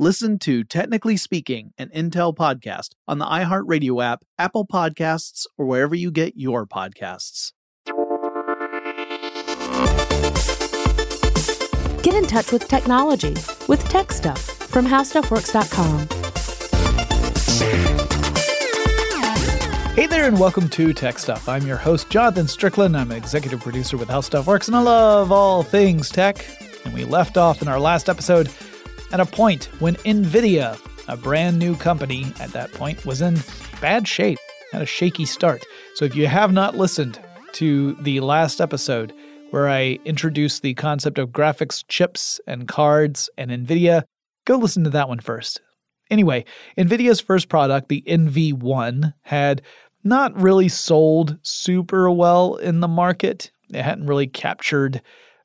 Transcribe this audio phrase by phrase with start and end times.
[0.00, 5.94] Listen to Technically Speaking, an Intel podcast on the iHeartRadio app, Apple Podcasts, or wherever
[5.94, 7.52] you get your podcasts.
[12.02, 13.34] Get in touch with technology
[13.68, 16.08] with Tech Stuff from HowStuffWorks.com.
[19.94, 21.48] Hey there, and welcome to Tech Stuff.
[21.48, 22.96] I'm your host, Jonathan Strickland.
[22.96, 26.44] I'm an executive producer with How Stuff Works, and I love all things tech.
[26.84, 28.50] And we left off in our last episode
[29.14, 30.76] at a point when NVIDIA,
[31.06, 33.38] a brand new company at that point, was in
[33.80, 34.40] bad shape,
[34.72, 35.64] had a shaky start.
[35.94, 37.20] So if you have not listened
[37.52, 39.14] to the last episode
[39.50, 44.02] where I introduced the concept of graphics chips and cards and NVIDIA,
[44.46, 45.60] go listen to that one first.
[46.10, 46.44] Anyway,
[46.76, 49.62] NVIDIA's first product, the NV1, had
[50.02, 53.52] not really sold super well in the market.
[53.72, 55.00] It hadn't really captured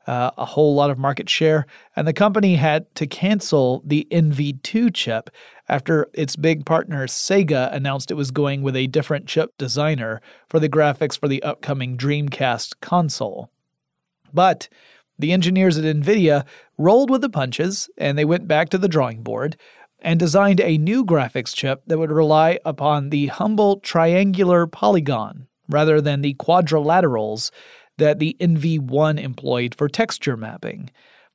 [0.10, 4.92] uh, a whole lot of market share, and the company had to cancel the NV2
[4.92, 5.30] chip
[5.68, 10.60] after its big partner Sega announced it was going with a different chip designer for
[10.60, 13.52] the graphics for the upcoming Dreamcast console.
[14.34, 14.68] But
[15.20, 16.44] the engineers at NVIDIA
[16.80, 19.58] rolled with the punches and they went back to the drawing board
[20.00, 26.02] and designed a new graphics chip that would rely upon the humble triangular polygon rather
[26.02, 27.52] than the quadrilaterals
[28.00, 30.90] that the NV1 employed for texture mapping.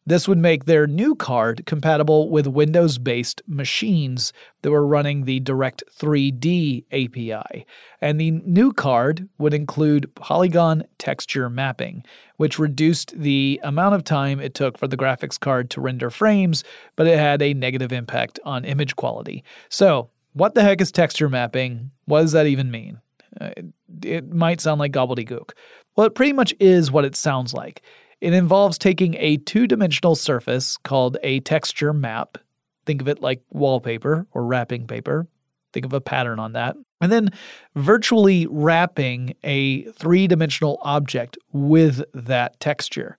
[0.07, 5.41] This would make their new card compatible with Windows based machines that were running the
[5.41, 7.67] Direct 3D API.
[8.03, 12.05] And the new card would include polygon texture mapping,
[12.37, 16.65] which reduced the amount of time it took for the graphics card to render frames,
[16.97, 19.43] but it had a negative impact on image quality.
[19.71, 21.93] So, what the heck is texture mapping?
[22.05, 23.01] What does that even mean?
[23.41, 23.67] Uh, it,
[24.03, 25.53] it might sound like gobbledygook.
[25.97, 27.83] Well, it pretty much is what it sounds like.
[28.21, 32.39] It involves taking a two dimensional surface called a texture map.
[32.87, 35.27] Think of it like wallpaper or wrapping paper.
[35.73, 36.77] Think of a pattern on that.
[37.01, 37.31] And then
[37.75, 43.19] virtually wrapping a three dimensional object with that texture.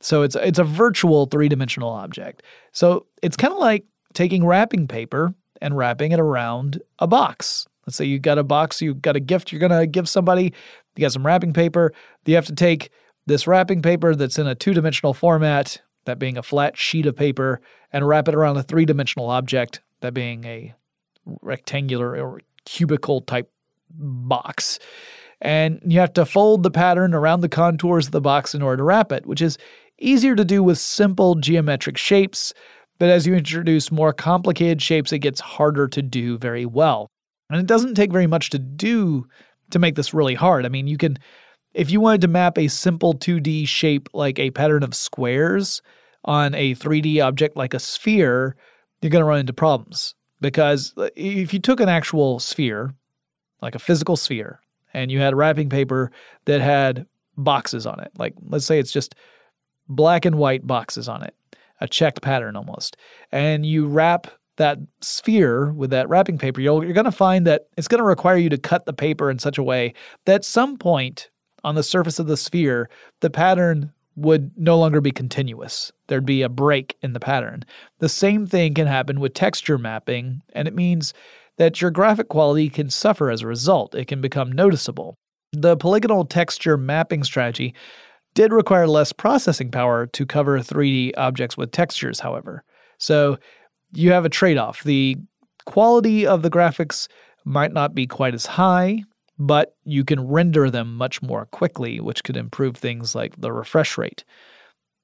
[0.00, 2.42] So it's, it's a virtual three dimensional object.
[2.72, 3.84] So it's kind of like
[4.14, 7.66] taking wrapping paper and wrapping it around a box.
[7.86, 10.52] Let's say you got a box, you got a gift you're going to give somebody,
[10.96, 11.92] you got some wrapping paper.
[12.24, 12.90] You have to take
[13.26, 17.16] this wrapping paper that's in a two dimensional format, that being a flat sheet of
[17.16, 17.60] paper,
[17.92, 20.74] and wrap it around a three dimensional object, that being a
[21.40, 23.50] rectangular or cubical type
[23.90, 24.78] box.
[25.40, 28.78] And you have to fold the pattern around the contours of the box in order
[28.78, 29.58] to wrap it, which is
[29.98, 32.54] easier to do with simple geometric shapes.
[32.98, 37.08] But as you introduce more complicated shapes, it gets harder to do very well.
[37.50, 39.26] And it doesn't take very much to do
[39.72, 40.64] to make this really hard.
[40.64, 41.18] I mean, you can,
[41.74, 45.82] if you wanted to map a simple 2D shape like a pattern of squares
[46.24, 48.56] on a 3D object like a sphere,
[49.00, 50.14] you're going to run into problems.
[50.40, 52.94] Because uh, if you took an actual sphere,
[53.60, 54.60] like a physical sphere,
[54.94, 56.10] and you had wrapping paper
[56.44, 59.14] that had boxes on it, like let's say it's just
[59.88, 61.34] black and white boxes on it,
[61.80, 62.96] a checked pattern almost,
[63.30, 64.26] and you wrap
[64.56, 68.04] that sphere with that wrapping paper, you're, you're going to find that it's going to
[68.04, 69.94] require you to cut the paper in such a way
[70.26, 71.30] that at some point
[71.64, 72.88] on the surface of the sphere,
[73.20, 75.90] the pattern would no longer be continuous.
[76.08, 77.64] There'd be a break in the pattern.
[77.98, 81.14] The same thing can happen with texture mapping, and it means
[81.56, 83.94] that your graphic quality can suffer as a result.
[83.94, 85.14] It can become noticeable.
[85.52, 87.74] The polygonal texture mapping strategy
[88.34, 92.64] did require less processing power to cover 3D objects with textures, however.
[92.98, 93.38] So
[93.92, 94.82] you have a trade off.
[94.82, 95.16] The
[95.66, 97.08] quality of the graphics
[97.44, 99.02] might not be quite as high,
[99.38, 103.98] but you can render them much more quickly, which could improve things like the refresh
[103.98, 104.24] rate.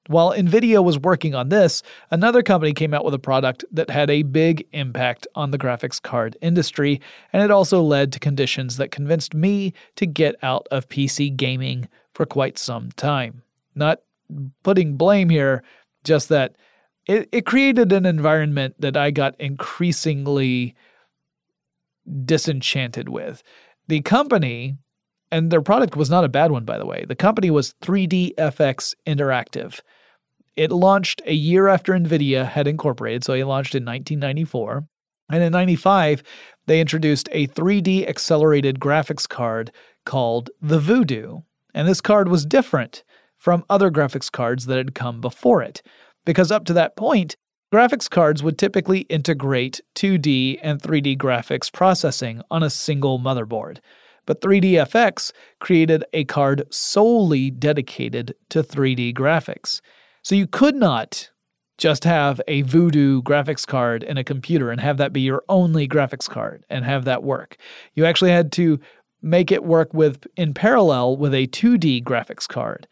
[0.07, 4.09] While NVIDIA was working on this, another company came out with a product that had
[4.09, 6.99] a big impact on the graphics card industry,
[7.31, 11.87] and it also led to conditions that convinced me to get out of PC gaming
[12.15, 13.43] for quite some time.
[13.75, 13.99] Not
[14.63, 15.63] putting blame here,
[16.03, 16.55] just that
[17.07, 20.75] it, it created an environment that I got increasingly
[22.25, 23.43] disenchanted with.
[23.87, 24.77] The company,
[25.31, 28.95] and their product was not a bad one, by the way, the company was 3DFX
[29.07, 29.79] Interactive.
[30.55, 34.85] It launched a year after NVIDIA had incorporated, so it launched in 1994.
[35.31, 36.23] And in 95,
[36.65, 39.71] they introduced a 3D accelerated graphics card
[40.05, 41.39] called the Voodoo.
[41.73, 43.03] And this card was different
[43.37, 45.81] from other graphics cards that had come before it
[46.25, 47.35] because up to that point,
[47.73, 53.79] graphics cards would typically integrate 2D and 3D graphics processing on a single motherboard.
[54.25, 59.81] But 3DFX created a card solely dedicated to 3D graphics.
[60.23, 61.29] So you could not
[61.79, 65.87] just have a Voodoo graphics card in a computer and have that be your only
[65.87, 67.57] graphics card and have that work.
[67.95, 68.79] You actually had to
[69.21, 72.87] make it work with in parallel with a 2D graphics card,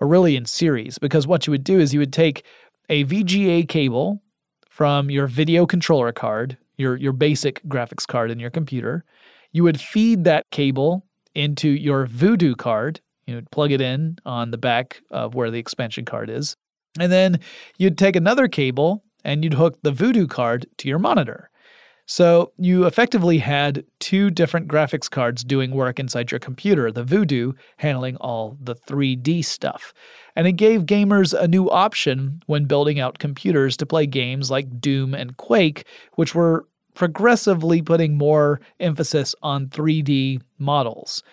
[0.00, 2.44] or really in series, because what you would do is you would take
[2.88, 4.22] a VGA cable
[4.68, 9.04] from your video controller card, your, your basic graphics card in your computer.
[9.52, 13.00] You would feed that cable into your Voodoo card.
[13.26, 16.56] You would plug it in on the back of where the expansion card is.
[16.98, 17.40] And then
[17.78, 21.50] you'd take another cable and you'd hook the Voodoo card to your monitor.
[22.06, 27.52] So you effectively had two different graphics cards doing work inside your computer, the Voodoo
[27.78, 29.92] handling all the 3D stuff.
[30.36, 34.80] And it gave gamers a new option when building out computers to play games like
[34.80, 41.24] Doom and Quake, which were progressively putting more emphasis on 3D models.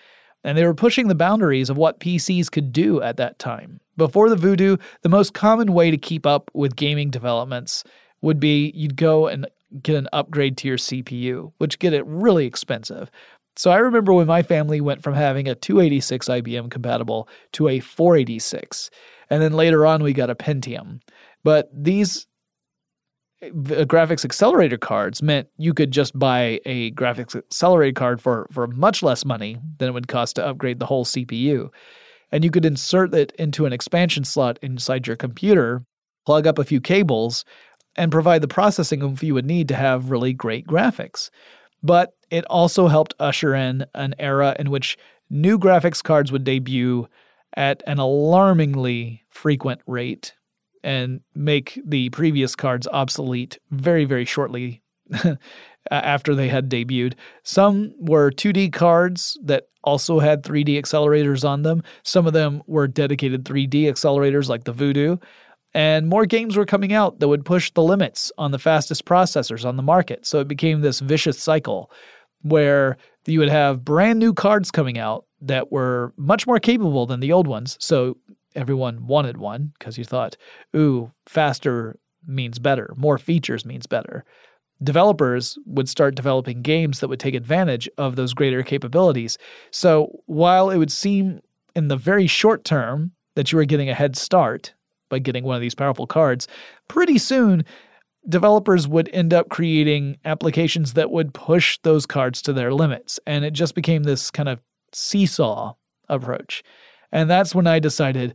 [0.44, 3.80] And they were pushing the boundaries of what PCs could do at that time.
[3.96, 7.84] Before the Voodoo, the most common way to keep up with gaming developments
[8.22, 9.48] would be you'd go and
[9.82, 13.10] get an upgrade to your CPU, which get it really expensive.
[13.56, 17.80] So I remember when my family went from having a 286 IBM compatible to a
[17.80, 18.90] 486,
[19.30, 21.02] and then later on we got a Pentium.
[21.44, 22.26] But these
[23.44, 23.50] uh,
[23.86, 29.04] graphics accelerator cards meant you could just buy a graphics accelerator card for, for much
[29.04, 31.70] less money than it would cost to upgrade the whole CPU.
[32.32, 35.84] And you could insert it into an expansion slot inside your computer,
[36.26, 37.46] plug up a few cables,
[37.96, 41.30] and provide the processing you would need to have really great graphics.
[41.82, 44.98] But it also helped usher in an era in which
[45.30, 47.08] new graphics cards would debut
[47.56, 50.34] at an alarmingly frequent rate
[50.84, 54.82] and make the previous cards obsolete very, very shortly
[55.92, 57.14] after they had debuted.
[57.44, 61.84] Some were 2D cards that also had 3D accelerators on them.
[62.04, 65.18] Some of them were dedicated 3D accelerators like the Voodoo.
[65.74, 69.66] And more games were coming out that would push the limits on the fastest processors
[69.66, 70.26] on the market.
[70.26, 71.92] So it became this vicious cycle
[72.44, 77.22] where you would have brand new cards coming out that were much more capable than
[77.22, 77.78] the old ones.
[77.80, 78.18] So
[78.56, 80.38] everyone wanted one because you thought,
[80.76, 84.24] ooh, faster means better, more features means better.
[84.82, 89.38] Developers would start developing games that would take advantage of those greater capabilities.
[89.72, 91.42] So while it would seem
[91.76, 94.74] in the very short term that you were getting a head start
[95.10, 96.48] by getting one of these powerful cards,
[96.88, 97.66] pretty soon
[98.28, 103.20] developers would end up creating applications that would push those cards to their limits.
[103.28, 104.60] And it just became this kind of
[104.94, 105.74] seesaw
[106.10, 106.64] approach.
[107.12, 108.34] And that's when I decided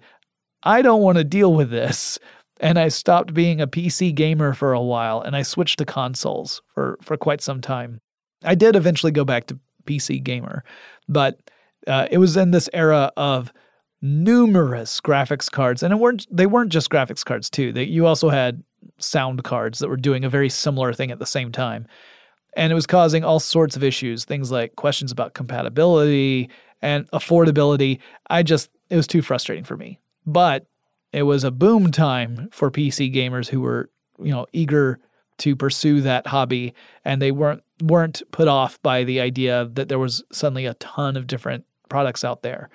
[0.63, 2.19] I don't want to deal with this.
[2.61, 6.61] And I stopped being a PC gamer for a while and I switched to consoles
[6.75, 8.01] for, for quite some time.
[8.45, 10.65] I did eventually go back to PC gamer,
[11.09, 11.41] but
[11.87, 13.53] uh, it was in this era of
[14.01, 17.73] numerous graphics cards, and it weren't they weren't just graphics cards too.
[17.73, 18.63] That you also had
[18.99, 21.87] sound cards that were doing a very similar thing at the same time,
[22.55, 26.49] and it was causing all sorts of issues, things like questions about compatibility
[26.83, 27.99] and affordability.
[28.31, 30.67] I just it was too frustrating for me, but
[31.13, 33.91] it was a boom time for PC gamers who were
[34.21, 34.99] you know eager
[35.39, 36.75] to pursue that hobby
[37.05, 41.17] and they weren't weren't put off by the idea that there was suddenly a ton
[41.17, 42.69] of different products out there.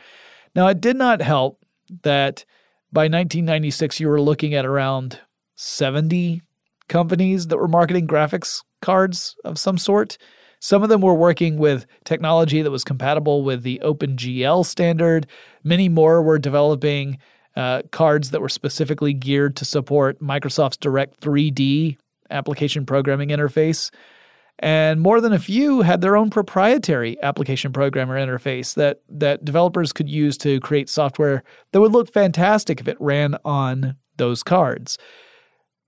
[0.55, 1.63] Now, it did not help
[2.03, 2.45] that
[2.91, 5.19] by 1996 you were looking at around
[5.55, 6.41] 70
[6.87, 10.17] companies that were marketing graphics cards of some sort.
[10.59, 15.27] Some of them were working with technology that was compatible with the OpenGL standard.
[15.63, 17.17] Many more were developing
[17.55, 21.97] uh, cards that were specifically geared to support Microsoft's Direct 3D
[22.29, 23.91] application programming interface.
[24.59, 29.91] And more than a few had their own proprietary application programmer interface that, that developers
[29.91, 34.97] could use to create software that would look fantastic if it ran on those cards.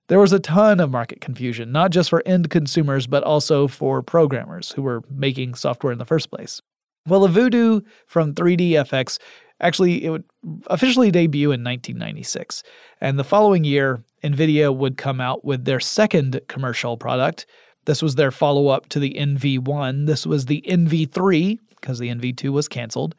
[0.07, 4.03] There was a ton of market confusion, not just for end consumers, but also for
[4.03, 6.62] programmers who were making software in the first place.
[7.07, 9.19] Well, the Voodoo from 3DFX
[9.62, 10.24] actually it would
[10.67, 12.63] officially debut in 1996,
[13.01, 17.45] and the following year, NVIDIA would come out with their second commercial product.
[17.85, 20.07] This was their follow up to the NV1.
[20.07, 23.15] This was the NV3 because the NV2 was canceled.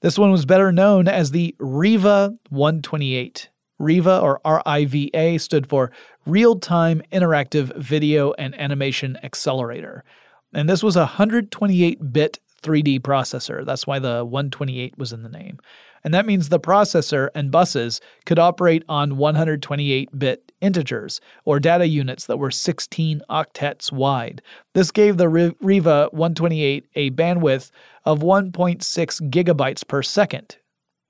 [0.00, 3.48] This one was better known as the Riva 128.
[3.78, 5.90] Riva or RIVA stood for
[6.26, 10.04] Real Time Interactive Video and Animation Accelerator.
[10.52, 13.64] And this was a 128 bit 3D processor.
[13.64, 15.58] That's why the 128 was in the name
[16.04, 21.86] and that means the processor and buses could operate on 128 bit integers, or data
[21.86, 24.42] units that were 16 octets wide.
[24.74, 25.28] This gave the
[25.60, 27.70] Riva 128 a bandwidth
[28.04, 30.58] of 1.6 gigabytes per second,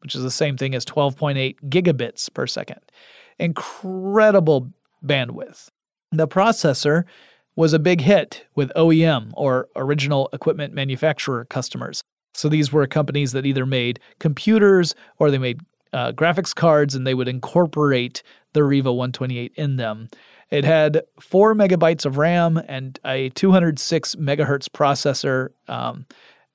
[0.00, 2.80] which is the same thing as 12.8 gigabits per second.
[3.38, 4.72] Incredible
[5.04, 5.68] bandwidth.
[6.12, 7.04] The processor
[7.56, 12.02] was a big hit with OEM or original equipment manufacturer customers.
[12.34, 15.60] So these were companies that either made computers or they made
[15.92, 18.22] uh, graphics cards and they would incorporate
[18.52, 20.08] the Riva 128 in them.
[20.50, 25.48] It had four megabytes of RAM and a 206 megahertz processor.
[25.68, 26.06] Um,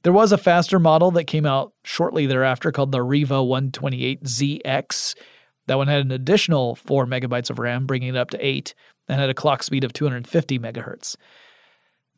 [0.04, 5.16] there was a faster model that came out shortly thereafter called the Riva 128ZX.
[5.68, 8.74] That one had an additional four megabytes of RAM, bringing it up to eight,
[9.08, 11.16] and had a clock speed of 250 megahertz.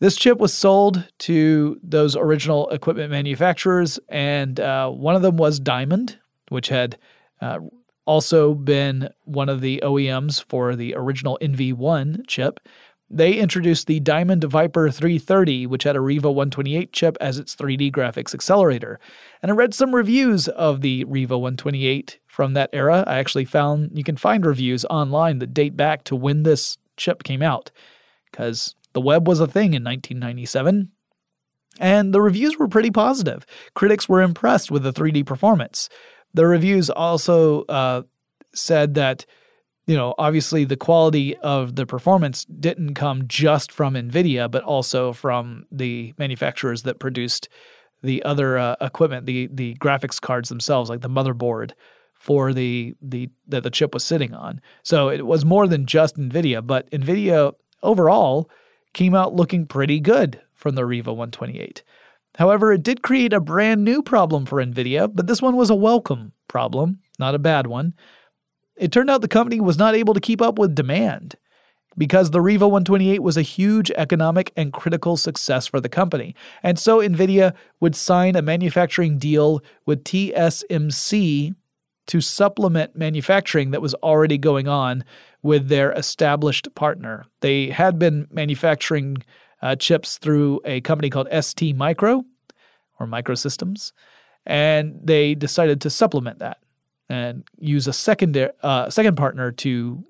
[0.01, 5.59] This chip was sold to those original equipment manufacturers, and uh, one of them was
[5.59, 6.17] Diamond,
[6.49, 6.97] which had
[7.39, 7.59] uh,
[8.05, 12.59] also been one of the OEMs for the original NV1 chip.
[13.11, 17.91] They introduced the Diamond Viper 330, which had a Riva 128 chip as its 3D
[17.91, 18.99] graphics accelerator.
[19.43, 23.03] And I read some reviews of the Riva 128 from that era.
[23.05, 27.21] I actually found you can find reviews online that date back to when this chip
[27.21, 27.69] came out,
[28.31, 30.89] because the web was a thing in 1997,
[31.79, 33.45] and the reviews were pretty positive.
[33.73, 35.89] Critics were impressed with the 3D performance.
[36.33, 38.03] The reviews also uh,
[38.53, 39.25] said that,
[39.87, 45.13] you know, obviously the quality of the performance didn't come just from NVIDIA, but also
[45.13, 47.49] from the manufacturers that produced
[48.03, 51.71] the other uh, equipment, the the graphics cards themselves, like the motherboard
[52.15, 54.61] for the the that the chip was sitting on.
[54.83, 58.49] So it was more than just NVIDIA, but NVIDIA overall
[58.93, 61.83] came out looking pretty good from the Riva 128.
[62.35, 65.75] However, it did create a brand new problem for NVIDIA, but this one was a
[65.75, 67.93] welcome problem, not a bad one.
[68.77, 71.35] It turned out the company was not able to keep up with demand
[71.97, 76.35] because the Riva 128 was a huge economic and critical success for the company.
[76.63, 81.53] And so NVIDIA would sign a manufacturing deal with TSMC
[82.07, 85.03] to supplement manufacturing that was already going on
[85.43, 87.25] with their established partner.
[87.41, 89.17] They had been manufacturing
[89.61, 92.23] uh, chips through a company called ST Micro
[92.99, 93.91] or Microsystems,
[94.45, 96.57] and they decided to supplement that
[97.09, 100.03] and use a second uh, second partner to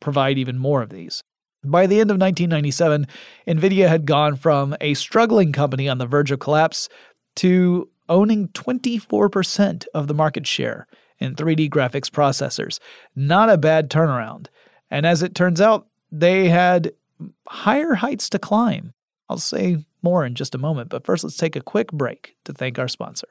[0.00, 1.22] provide even more of these.
[1.62, 3.06] By the end of 1997,
[3.46, 6.88] NVIDIA had gone from a struggling company on the verge of collapse
[7.36, 10.86] to owning 24% of the market share
[11.20, 12.78] in 3D graphics processors.
[13.14, 14.46] Not a bad turnaround.
[14.90, 16.92] And as it turns out, they had
[17.46, 18.92] higher heights to climb.
[19.28, 22.52] I'll say more in just a moment, but first let's take a quick break to
[22.52, 23.28] thank our sponsor.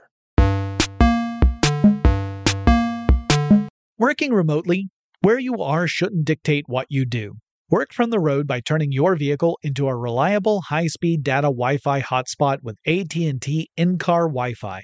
[3.98, 4.90] Working remotely,
[5.22, 7.34] where you are shouldn't dictate what you do.
[7.70, 12.64] Work from the road by turning your vehicle into a reliable high-speed data Wi-Fi hotspot
[12.64, 14.84] with AT&T in-car Wi-Fi.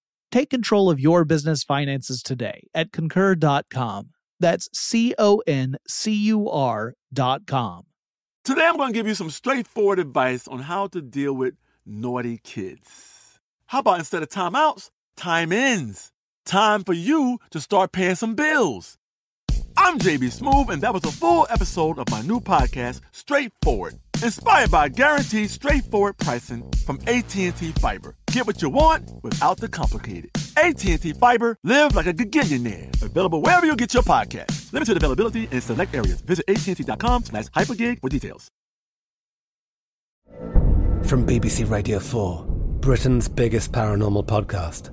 [0.31, 4.11] Take control of your business finances today at concur.com.
[4.39, 7.85] That's C O N C U R.com.
[8.43, 12.39] Today, I'm going to give you some straightforward advice on how to deal with naughty
[12.43, 13.39] kids.
[13.67, 16.11] How about instead of timeouts, time ins?
[16.45, 18.97] Time for you to start paying some bills.
[19.77, 24.71] I'm JB Smoove, and that was a full episode of my new podcast, Straightforward, inspired
[24.71, 28.15] by guaranteed straightforward pricing from AT&T Fiber.
[28.31, 30.31] Get what you want without the complicated.
[30.57, 33.01] AT&T Fiber, live like a gigillionaire.
[33.01, 34.71] Available wherever you get your podcast.
[34.73, 36.21] Limited availability in select areas.
[36.21, 38.49] Visit AT&T.com slash hypergig for details.
[41.05, 42.45] From BBC Radio 4,
[42.79, 44.91] Britain's biggest paranormal podcast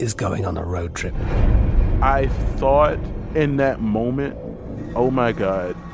[0.00, 1.14] is going on a road trip.
[2.00, 2.98] I thought
[3.34, 4.36] in that moment,
[4.94, 5.76] oh my God,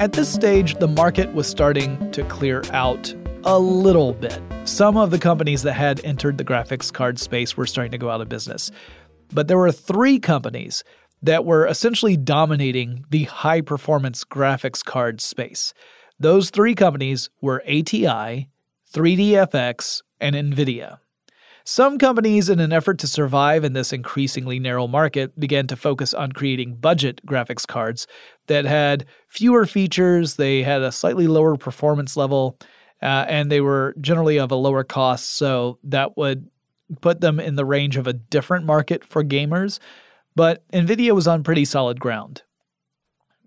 [0.00, 4.40] At this stage, the market was starting to clear out a little bit.
[4.64, 8.08] Some of the companies that had entered the graphics card space were starting to go
[8.08, 8.70] out of business.
[9.30, 10.84] But there were three companies
[11.20, 15.74] that were essentially dominating the high performance graphics card space.
[16.18, 18.48] Those three companies were ATI,
[18.94, 20.96] 3DFX, and NVIDIA.
[21.64, 26.14] Some companies, in an effort to survive in this increasingly narrow market, began to focus
[26.14, 28.06] on creating budget graphics cards
[28.50, 32.58] that had fewer features, they had a slightly lower performance level,
[33.00, 35.36] uh, and they were generally of a lower cost.
[35.36, 36.50] So that would
[37.00, 39.78] put them in the range of a different market for gamers.
[40.34, 42.42] But NVIDIA was on pretty solid ground.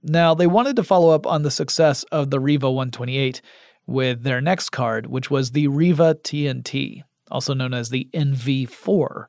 [0.04, 3.42] Now, they wanted to follow up on the success of the Riva 128
[3.86, 9.26] with their next card, which was the Riva TNT also known as the NV4.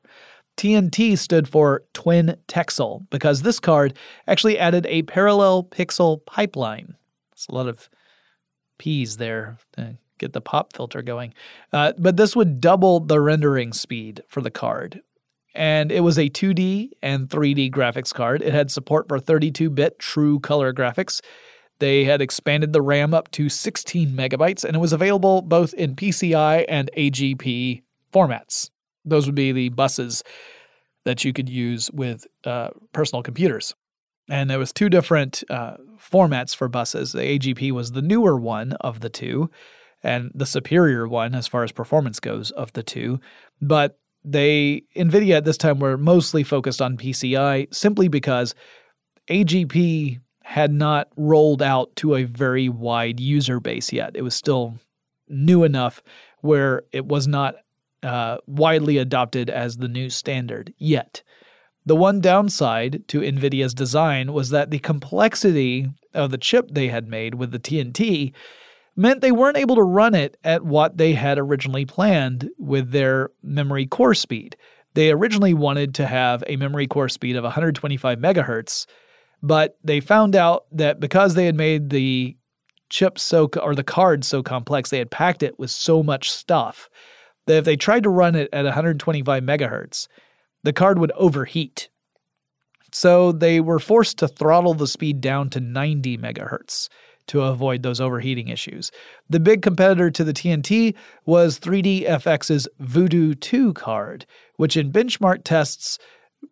[0.57, 6.95] TNT stood for Twin Texel because this card actually added a parallel pixel pipeline.
[7.33, 7.89] It's a lot of
[8.77, 11.33] P's there to get the pop filter going.
[11.73, 15.01] Uh, but this would double the rendering speed for the card.
[15.53, 18.41] And it was a 2D and 3D graphics card.
[18.41, 21.21] It had support for 32 bit true color graphics.
[21.79, 25.95] They had expanded the RAM up to 16 megabytes, and it was available both in
[25.95, 27.81] PCI and AGP
[28.13, 28.69] formats.
[29.05, 30.23] Those would be the buses
[31.05, 33.75] that you could use with uh, personal computers.
[34.29, 37.11] And there was two different uh, formats for buses.
[37.11, 39.51] The AGP was the newer one of the two,
[40.01, 43.19] and the superior one as far as performance goes of the two.
[43.61, 48.55] But they Nvidia at this time were mostly focused on PCI simply because
[49.29, 54.15] AGP had not rolled out to a very wide user base yet.
[54.15, 54.75] It was still
[55.27, 56.01] new enough
[56.41, 57.55] where it was not
[58.05, 61.23] uh, widely adopted as the new standard yet.
[61.87, 67.07] The one downside to NVIDIA's design was that the complexity of the chip they had
[67.07, 68.33] made with the TNT
[68.95, 73.31] meant they weren't able to run it at what they had originally planned with their
[73.43, 74.55] memory core speed.
[74.93, 78.85] They originally wanted to have a memory core speed of 125 megahertz,
[79.43, 82.37] but they found out that because they had made the
[82.89, 86.89] chip so or the card so complex, they had packed it with so much stuff
[87.47, 90.07] that if they tried to run it at 125 megahertz,
[90.63, 91.89] the card would overheat.
[92.91, 96.89] So they were forced to throttle the speed down to 90 megahertz
[97.27, 98.91] to avoid those overheating issues.
[99.29, 104.25] The big competitor to the TNT was 3DFX's Voodoo 2 card,
[104.57, 105.97] which in benchmark tests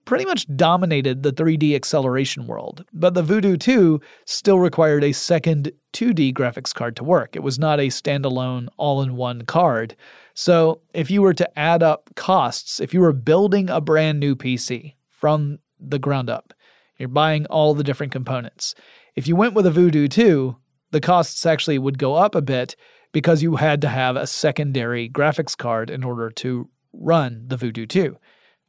[0.06, 2.84] pretty much dominated the 3D acceleration world.
[2.94, 7.36] But the Voodoo 2 still required a second 2D graphics card to work.
[7.36, 9.96] It was not a standalone all in one card.
[10.34, 14.36] So if you were to add up costs, if you were building a brand new
[14.36, 16.54] PC from the ground up,
[16.98, 18.76] you're buying all the different components.
[19.16, 20.56] If you went with a Voodoo 2,
[20.92, 22.76] the costs actually would go up a bit
[23.12, 27.86] because you had to have a secondary graphics card in order to run the Voodoo
[27.86, 28.18] 2.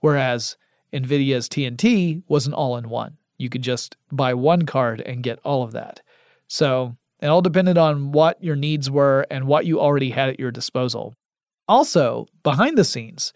[0.01, 0.57] Whereas
[0.93, 3.17] NVIDIA's TNT was an all in one.
[3.39, 6.01] You could just buy one card and get all of that.
[6.47, 10.39] So it all depended on what your needs were and what you already had at
[10.39, 11.15] your disposal.
[11.69, 13.33] Also, behind the scenes,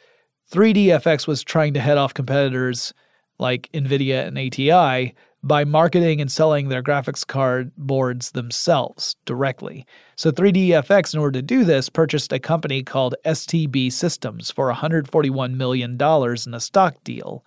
[0.52, 2.92] 3DFX was trying to head off competitors
[3.38, 9.86] like NVIDIA and ATI by marketing and selling their graphics card boards themselves directly.
[10.16, 15.54] So 3DFX, in order to do this, purchased a company called STB Systems for $141
[15.54, 17.44] million in a stock deal.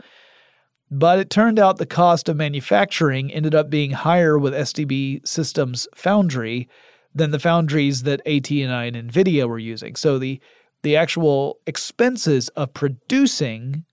[0.89, 5.87] But it turned out the cost of manufacturing ended up being higher with STB Systems
[5.95, 6.69] Foundry
[7.13, 9.95] than the foundries that ATI and NVIDIA were using.
[9.95, 10.39] So the
[10.83, 13.85] the actual expenses of producing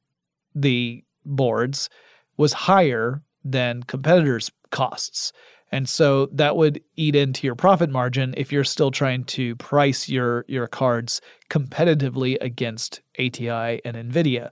[0.54, 1.88] the boards
[2.36, 5.32] was higher than competitors' costs.
[5.70, 10.08] And so that would eat into your profit margin if you're still trying to price
[10.08, 11.20] your, your cards
[11.50, 14.50] competitively against ATI and NVIDIA.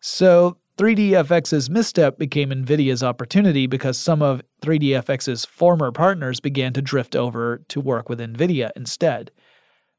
[0.00, 7.14] So 3DFX's misstep became NVIDIA's opportunity because some of 3DFX's former partners began to drift
[7.14, 9.30] over to work with NVIDIA instead.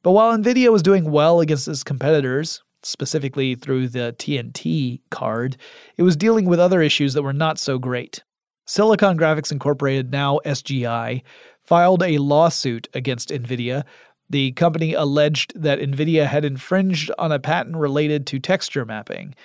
[0.08, 5.58] But while NVIDIA was doing well against its competitors, specifically through the TNT card,
[5.98, 8.24] it was dealing with other issues that were not so great.
[8.66, 11.24] Silicon Graphics Incorporated, now SGI,
[11.62, 13.84] filed a lawsuit against NVIDIA.
[14.30, 19.36] The company alleged that NVIDIA had infringed on a patent related to texture mapping.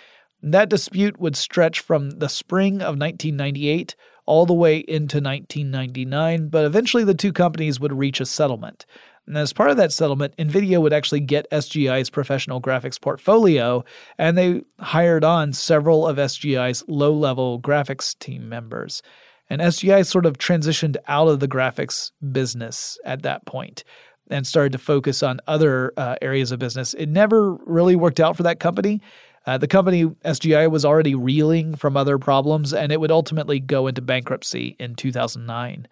[0.45, 3.97] That dispute would stretch from the spring of 1998
[4.27, 8.87] all the way into 1999, but eventually the two companies would reach a settlement.
[9.27, 13.85] And as part of that settlement, NVIDIA would actually get SGI's professional graphics portfolio,
[14.19, 19.03] and they hired on several of SGI's low level graphics team members.
[19.49, 23.85] And SGI sort of transitioned out of the graphics business at that point
[24.31, 26.95] and started to focus on other uh, areas of business.
[26.95, 29.01] It never really worked out for that company.
[29.47, 33.87] Uh, the company SGI was already reeling from other problems, and it would ultimately go
[33.87, 35.87] into bankruptcy in 2009.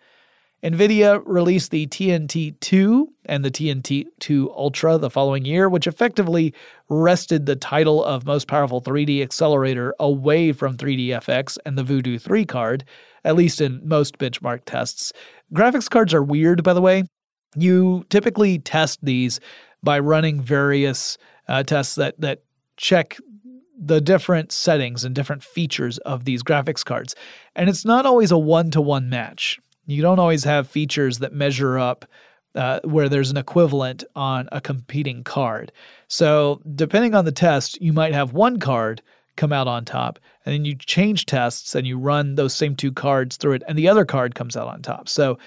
[0.62, 6.53] NVIDIA released the TNT 2 and the TNT 2 Ultra the following year, which effectively
[6.90, 12.44] wrested the title of most powerful 3D accelerator away from 3DFX and the Voodoo 3
[12.44, 12.85] card,
[13.25, 15.14] at least in most benchmark tests.
[15.55, 17.05] Graphics cards are weird, by the way.
[17.57, 19.40] You typically test these
[19.83, 21.16] by running various
[21.49, 22.42] uh, tests that, that
[22.77, 23.16] check
[23.83, 27.14] the different settings and different features of these graphics cards.
[27.57, 29.59] And it's not always a one to one match.
[29.87, 32.05] You don't always have features that measure up
[32.55, 35.73] uh, where there's an equivalent on a competing card.
[36.09, 39.03] So, depending on the test, you might have one card
[39.37, 42.93] come out on top, and then you change tests and you run those same two
[42.93, 45.09] cards through it, and the other card comes out on top.
[45.09, 45.38] So,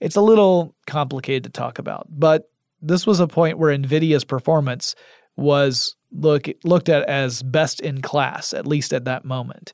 [0.00, 2.50] it's a little complicated to talk about, but
[2.82, 4.94] this was a point where NVIDIA's performance
[5.36, 9.72] was look, looked at as best in class, at least at that moment.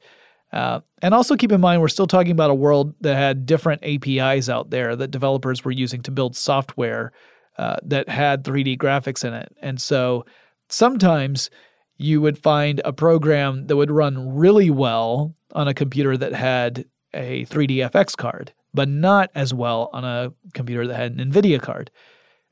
[0.53, 3.83] Uh, and also keep in mind, we're still talking about a world that had different
[3.85, 7.13] APIs out there that developers were using to build software
[7.59, 9.55] uh, that had 3D graphics in it.
[9.61, 10.25] And so
[10.69, 11.51] sometimes
[11.99, 16.85] you would find a program that would run really well on a computer that had
[17.15, 21.91] a 3DFX card, but not as well on a computer that had an NVIDIA card.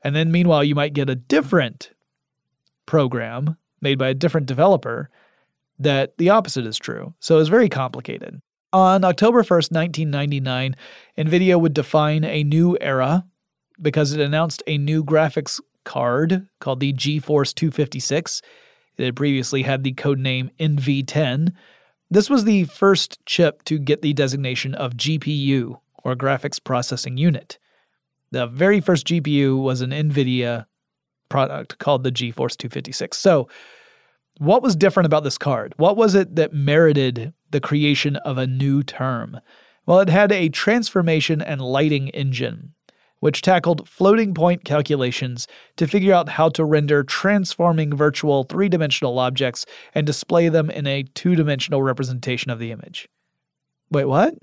[0.03, 1.91] And then meanwhile, you might get a different
[2.85, 5.09] program made by a different developer
[5.79, 7.13] that the opposite is true.
[7.19, 8.41] So it's very complicated.
[8.73, 10.75] On October 1st, 1999,
[11.17, 13.25] NVIDIA would define a new era
[13.81, 18.41] because it announced a new graphics card called the GeForce 256.
[18.97, 21.53] It had previously had the codename NV10.
[22.09, 27.57] This was the first chip to get the designation of GPU, or Graphics Processing Unit.
[28.31, 30.65] The very first GPU was an NVIDIA
[31.29, 33.17] product called the GeForce 256.
[33.17, 33.49] So,
[34.39, 35.73] what was different about this card?
[35.77, 39.39] What was it that merited the creation of a new term?
[39.85, 42.73] Well, it had a transformation and lighting engine,
[43.19, 49.19] which tackled floating point calculations to figure out how to render transforming virtual three dimensional
[49.19, 53.07] objects and display them in a two dimensional representation of the image.
[53.91, 54.33] Wait, what?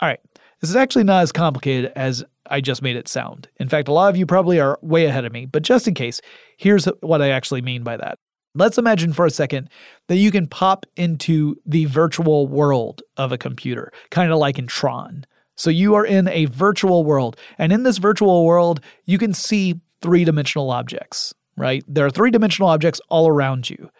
[0.00, 0.20] All right,
[0.60, 3.48] this is actually not as complicated as I just made it sound.
[3.58, 5.94] In fact, a lot of you probably are way ahead of me, but just in
[5.94, 6.20] case,
[6.56, 8.18] here's what I actually mean by that.
[8.54, 9.68] Let's imagine for a second
[10.08, 14.66] that you can pop into the virtual world of a computer, kind of like in
[14.66, 15.24] Tron.
[15.56, 19.80] So you are in a virtual world, and in this virtual world, you can see
[20.02, 21.84] three dimensional objects, right?
[21.86, 23.90] There are three dimensional objects all around you.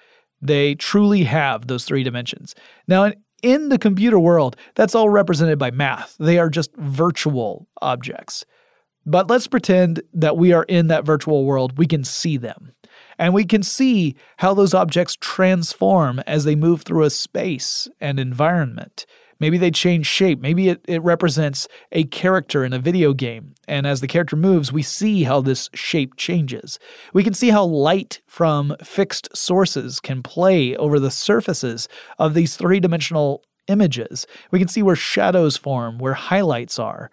[0.43, 2.55] They truly have those three dimensions.
[2.89, 6.17] Now, in the computer world, that's all represented by math.
[6.19, 8.45] They are just virtual objects.
[9.07, 11.79] But let's pretend that we are in that virtual world.
[11.79, 12.73] We can see them.
[13.21, 18.19] And we can see how those objects transform as they move through a space and
[18.19, 19.05] environment.
[19.39, 20.41] Maybe they change shape.
[20.41, 23.55] Maybe it, it represents a character in a video game.
[23.69, 26.79] And as the character moves, we see how this shape changes.
[27.13, 32.57] We can see how light from fixed sources can play over the surfaces of these
[32.57, 34.27] three dimensional images.
[34.51, 37.11] We can see where shadows form, where highlights are.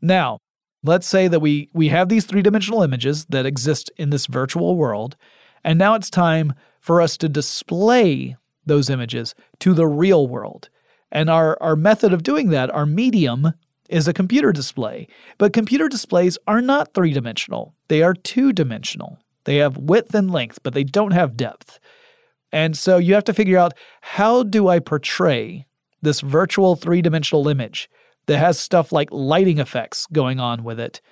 [0.00, 0.38] Now,
[0.84, 4.76] Let's say that we, we have these three dimensional images that exist in this virtual
[4.76, 5.16] world,
[5.62, 10.68] and now it's time for us to display those images to the real world.
[11.10, 13.52] And our, our method of doing that, our medium,
[13.88, 15.06] is a computer display.
[15.38, 19.18] But computer displays are not three dimensional, they are two dimensional.
[19.44, 21.80] They have width and length, but they don't have depth.
[22.52, 25.66] And so you have to figure out how do I portray
[26.00, 27.90] this virtual three dimensional image
[28.32, 31.02] that has stuff like lighting effects going on with it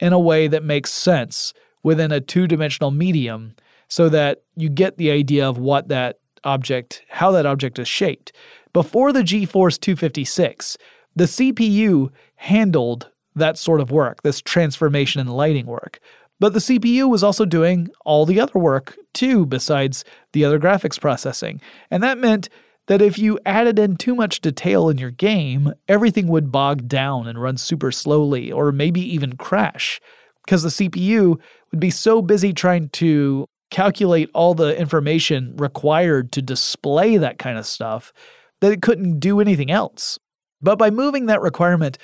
[0.00, 3.54] in a way that makes sense within a two dimensional medium
[3.88, 8.32] so that you get the idea of what that object, how that object is shaped.
[8.74, 10.76] Before the GeForce 256,
[11.16, 16.00] the CPU handled that sort of work, this transformation and lighting work.
[16.38, 20.04] But the CPU was also doing all the other work too, besides
[20.34, 21.62] the other graphics processing.
[21.90, 22.50] And that meant
[22.88, 27.28] that if you added in too much detail in your game, everything would bog down
[27.28, 30.00] and run super slowly, or maybe even crash,
[30.44, 31.38] because the CPU
[31.70, 37.58] would be so busy trying to calculate all the information required to display that kind
[37.58, 38.12] of stuff
[38.60, 40.18] that it couldn't do anything else.
[40.60, 41.98] But by moving that requirement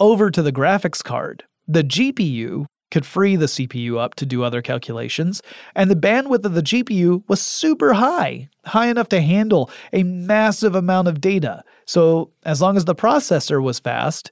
[0.00, 4.62] over to the graphics card, the GPU could free the CPU up to do other
[4.62, 5.42] calculations,
[5.74, 10.74] and the bandwidth of the GPU was super high, high enough to handle a massive
[10.74, 11.62] amount of data.
[11.84, 14.30] So, as long as the processor was fast,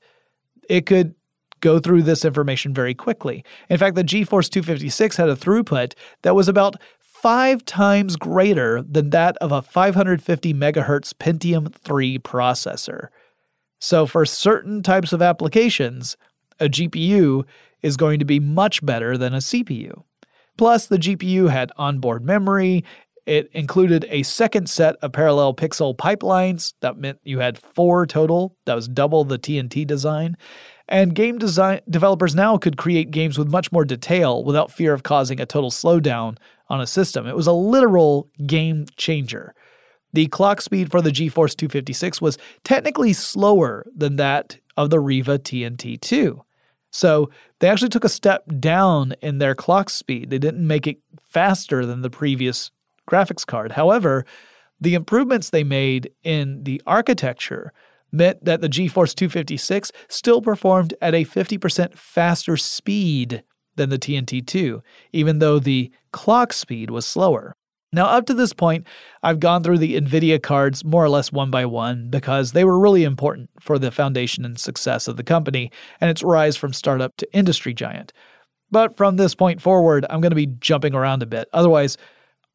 [0.68, 1.14] it could
[1.60, 3.44] go through this information very quickly.
[3.68, 9.10] In fact, the GeForce 256 had a throughput that was about five times greater than
[9.10, 13.08] that of a 550 megahertz Pentium 3 processor.
[13.80, 16.16] So, for certain types of applications,
[16.60, 17.44] a GPU
[17.82, 20.02] is going to be much better than a CPU.
[20.56, 22.84] Plus, the GPU had onboard memory.
[23.26, 26.72] It included a second set of parallel pixel pipelines.
[26.80, 28.56] That meant you had four total.
[28.64, 30.36] That was double the TNT design.
[30.88, 35.02] And game design developers now could create games with much more detail without fear of
[35.02, 36.38] causing a total slowdown
[36.70, 37.26] on a system.
[37.26, 39.54] It was a literal game changer.
[40.14, 45.38] The clock speed for the GeForce 256 was technically slower than that of the Riva
[45.38, 46.42] TNT 2.
[46.90, 50.30] So they actually took a step down in their clock speed.
[50.30, 52.70] They didn't make it faster than the previous
[53.10, 53.72] graphics card.
[53.72, 54.24] However,
[54.80, 57.72] the improvements they made in the architecture
[58.12, 63.42] meant that the GeForce 256 still performed at a 50% faster speed
[63.76, 67.54] than the TNT 2, even though the clock speed was slower.
[67.92, 68.86] Now, up to this point,
[69.22, 72.78] I've gone through the NVIDIA cards more or less one by one because they were
[72.78, 75.70] really important for the foundation and success of the company
[76.00, 78.12] and its rise from startup to industry giant.
[78.70, 81.48] But from this point forward, I'm going to be jumping around a bit.
[81.54, 81.96] Otherwise,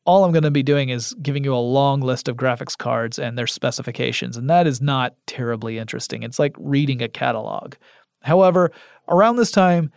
[0.06, 3.18] all I'm going to be doing is giving you a long list of graphics cards
[3.18, 6.22] and their specifications, and that is not terribly interesting.
[6.24, 7.76] It's like reading a catalog.
[8.22, 8.72] However,
[9.08, 9.92] around this time,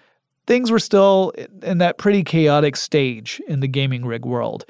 [0.47, 4.65] things were still in that pretty chaotic stage in the gaming rig world.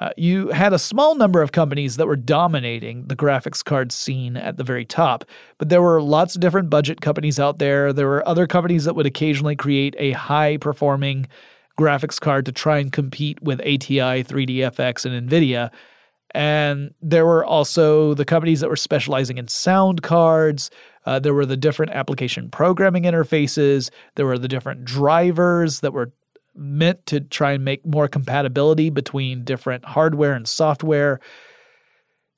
[0.00, 4.36] Uh, you had a small number of companies that were dominating the graphics card scene
[4.36, 5.24] at the very top,
[5.58, 7.92] but there were lots of different budget companies out there.
[7.92, 11.26] There were other companies that would occasionally create a high performing
[11.78, 15.70] graphics card to try and compete with ATI, 3DFX, and NVIDIA.
[16.32, 20.70] And there were also the companies that were specializing in sound cards.
[21.06, 23.90] Uh, there were the different application programming interfaces.
[24.16, 26.12] There were the different drivers that were
[26.58, 31.20] meant to try and make more compatibility between different hardware and software.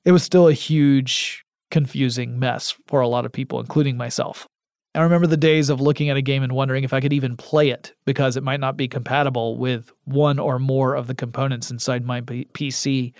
[0.05, 4.47] It was still a huge, confusing mess for a lot of people, including myself.
[4.93, 7.37] I remember the days of looking at a game and wondering if I could even
[7.37, 11.71] play it because it might not be compatible with one or more of the components
[11.71, 13.13] inside my P- PC.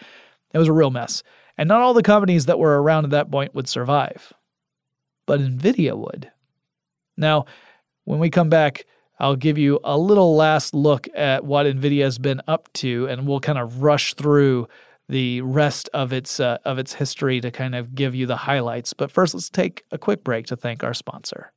[0.54, 1.24] It was a real mess.
[1.58, 4.34] And not all the companies that were around at that point would survive,
[5.26, 6.30] but NVIDIA would.
[7.16, 7.46] Now,
[8.04, 8.86] when we come back,
[9.22, 13.28] I'll give you a little last look at what NVIDIA has been up to, and
[13.28, 14.68] we'll kind of rush through
[15.10, 18.94] the rest of its uh, of its history to kind of give you the highlights.
[18.94, 21.54] But first, let's take a quick break to thank our sponsor.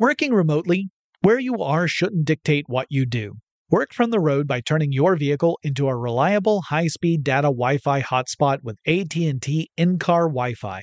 [0.00, 3.34] Working remotely, where you are shouldn't dictate what you do.
[3.70, 8.64] Work from the road by turning your vehicle into a reliable high-speed data Wi-Fi hotspot
[8.64, 10.82] with AT&T in-car Wi-Fi.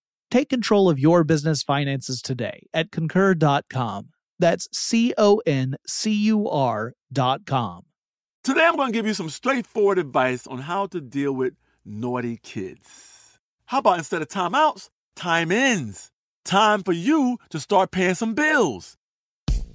[0.31, 4.09] Take control of your business finances today at concur.com.
[4.39, 7.83] That's C O N C U R.com.
[8.43, 11.53] Today, I'm going to give you some straightforward advice on how to deal with
[11.85, 13.39] naughty kids.
[13.65, 16.11] How about instead of timeouts, time ins?
[16.43, 18.97] Time for you to start paying some bills.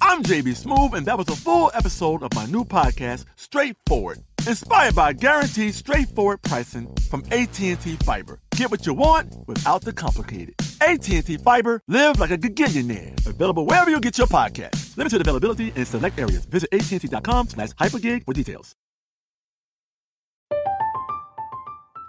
[0.01, 4.95] I'm JB Smoove, and that was a full episode of my new podcast, Straightforward, inspired
[4.95, 8.39] by guaranteed straightforward pricing from AT&T Fiber.
[8.57, 10.55] Get what you want without the complicated.
[10.81, 13.27] AT&T Fiber, live like a gigillionaire.
[13.27, 14.97] Available wherever you get your podcast.
[14.97, 16.45] Limited availability in select areas.
[16.47, 18.75] Visit AT&T.com slash hypergig for details.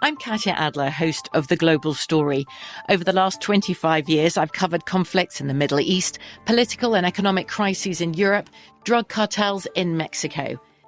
[0.00, 2.46] I'm Katya Adler, host of The Global Story.
[2.88, 7.48] Over the last 25 years, I've covered conflicts in the Middle East, political and economic
[7.48, 8.48] crises in Europe,
[8.84, 10.60] drug cartels in Mexico.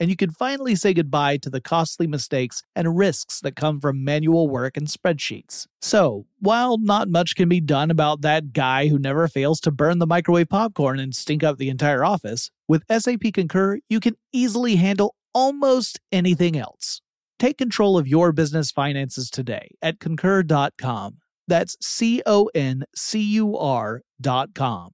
[0.00, 4.02] And you can finally say goodbye to the costly mistakes and risks that come from
[4.02, 5.66] manual work and spreadsheets.
[5.82, 9.98] So, while not much can be done about that guy who never fails to burn
[9.98, 14.76] the microwave popcorn and stink up the entire office, with SAP Concur, you can easily
[14.76, 17.02] handle almost anything else.
[17.38, 21.18] Take control of your business finances today at concur.com.
[21.46, 24.92] That's C O N C U R dot com.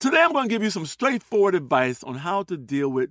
[0.00, 3.10] Today, I'm going to give you some straightforward advice on how to deal with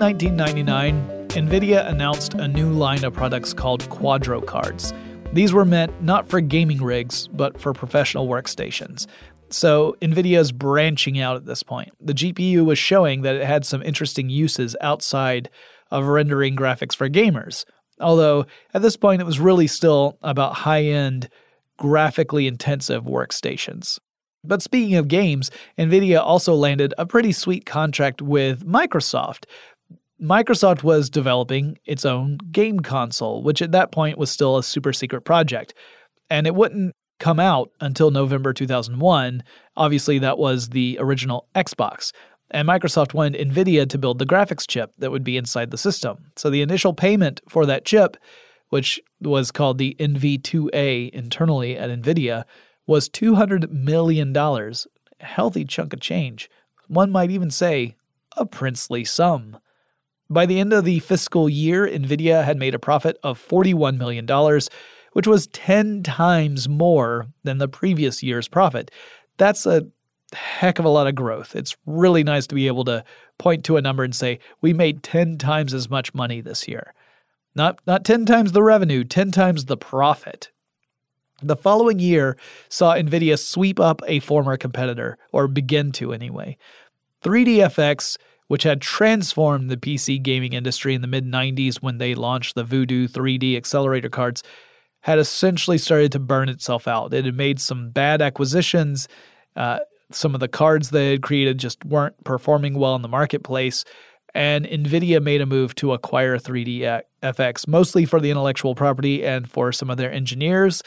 [0.00, 4.92] Late 1999, NVIDIA announced a new line of products called Quadro cards.
[5.32, 9.06] These were meant not for gaming rigs, but for professional workstations.
[9.50, 11.90] So NVIDIA is branching out at this point.
[12.00, 15.48] The GPU was showing that it had some interesting uses outside
[15.92, 17.64] of rendering graphics for gamers.
[18.00, 21.28] Although at this point it was really still about high end,
[21.78, 24.00] graphically intensive workstations.
[24.46, 29.46] But speaking of games, NVIDIA also landed a pretty sweet contract with Microsoft.
[30.22, 34.92] Microsoft was developing its own game console, which at that point was still a super
[34.92, 35.74] secret project.
[36.30, 39.42] And it wouldn't come out until November 2001.
[39.76, 42.12] Obviously, that was the original Xbox.
[42.50, 46.30] And Microsoft wanted NVIDIA to build the graphics chip that would be inside the system.
[46.36, 48.16] So the initial payment for that chip,
[48.68, 52.44] which was called the NV2A internally at NVIDIA,
[52.86, 54.74] was $200 million, a
[55.18, 56.50] healthy chunk of change.
[56.86, 57.96] One might even say
[58.36, 59.58] a princely sum.
[60.34, 64.26] By the end of the fiscal year, NVIDIA had made a profit of $41 million,
[65.12, 68.90] which was 10 times more than the previous year's profit.
[69.38, 69.86] That's a
[70.32, 71.54] heck of a lot of growth.
[71.54, 73.04] It's really nice to be able to
[73.38, 76.94] point to a number and say, we made 10 times as much money this year.
[77.54, 80.50] Not, not 10 times the revenue, 10 times the profit.
[81.42, 82.36] The following year
[82.68, 86.56] saw NVIDIA sweep up a former competitor, or begin to anyway.
[87.22, 88.16] 3DFX,
[88.54, 92.62] which had transformed the PC gaming industry in the mid 90s when they launched the
[92.62, 94.44] Voodoo 3D accelerator cards,
[95.00, 97.12] had essentially started to burn itself out.
[97.12, 99.08] It had made some bad acquisitions.
[99.56, 99.80] Uh,
[100.12, 103.84] some of the cards they had created just weren't performing well in the marketplace.
[104.36, 109.72] And NVIDIA made a move to acquire 3DFX, mostly for the intellectual property and for
[109.72, 110.80] some of their engineers.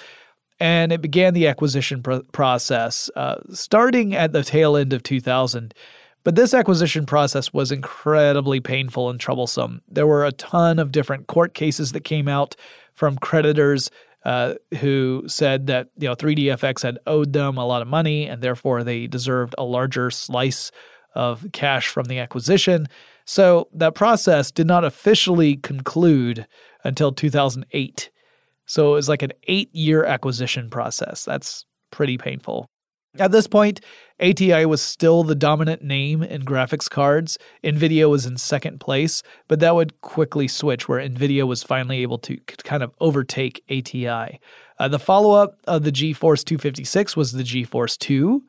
[0.61, 2.01] And it began the acquisition
[2.31, 5.73] process uh, starting at the tail end of 2000.
[6.27, 9.81] But this acquisition process was incredibly painful and troublesome.
[9.87, 12.53] There were a ton of different court cases that came out
[12.95, 13.89] from creditors
[14.25, 18.41] uh, who said that you know 3DFX had owed them a lot of money and
[18.41, 20.69] therefore they deserved a larger slice
[21.15, 22.87] of cash from the acquisition.
[23.23, 26.45] So that process did not officially conclude
[26.83, 28.09] until 2008.
[28.65, 31.23] So it was like an eight year acquisition process.
[31.23, 32.69] That's pretty painful.
[33.19, 33.81] At this point,
[34.19, 37.37] ATI was still the dominant name in graphics cards.
[37.63, 42.17] NVIDIA was in second place, but that would quickly switch where NVIDIA was finally able
[42.19, 44.39] to kind of overtake ATI.
[44.79, 48.43] Uh, the follow up of the GeForce 256 was the GeForce 2,